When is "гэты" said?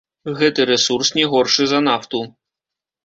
0.37-0.63